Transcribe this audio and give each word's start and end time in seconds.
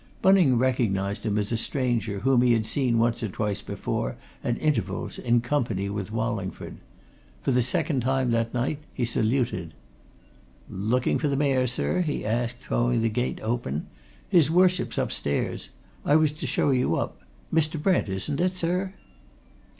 Bunning 0.23 0.57
recognized 0.57 1.27
him 1.27 1.37
as 1.37 1.51
a 1.51 1.57
stranger 1.57 2.21
whom 2.21 2.41
he 2.41 2.53
had 2.53 2.65
seen 2.65 2.97
once 2.97 3.21
or 3.21 3.27
twice 3.27 3.61
before, 3.61 4.15
at 4.43 4.57
intervals, 4.59 5.19
in 5.19 5.41
company 5.41 5.91
with 5.91 6.11
Wallingford. 6.11 6.77
For 7.43 7.51
the 7.51 7.61
second 7.61 7.99
time 8.01 8.31
that 8.31 8.51
night 8.51 8.79
he 8.95 9.05
saluted. 9.05 9.75
"Looking 10.67 11.19
for 11.19 11.27
the 11.27 11.35
Mayor, 11.37 11.67
sir?" 11.67 12.01
he 12.01 12.25
asked, 12.25 12.57
throwing 12.61 13.01
the 13.01 13.09
gate 13.09 13.39
open. 13.43 13.85
"His 14.27 14.49
Worship's 14.49 14.97
upstairs 14.97 15.69
I 16.03 16.15
was 16.15 16.31
to 16.31 16.47
show 16.47 16.71
you 16.71 16.95
up. 16.95 17.19
Mr. 17.53 17.79
Brent, 17.79 18.09
isn't 18.09 18.41
it, 18.41 18.53
sir?" 18.53 18.95